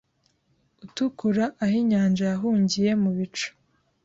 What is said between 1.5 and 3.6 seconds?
aho inyanja yahungiye mu bicu